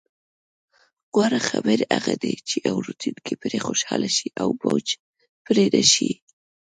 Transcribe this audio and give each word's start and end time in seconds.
غوره 1.13 1.39
خبرې 1.49 1.85
هغه 1.95 2.13
دي، 2.23 2.33
چې 2.49 2.55
اوریدونکي 2.73 3.33
پرې 3.41 3.59
خوشحاله 3.65 4.09
شي 4.17 4.27
او 4.41 4.47
بوج 4.61 4.87
پرې 5.45 5.63
نه 5.73 5.83
شي. 5.93 6.11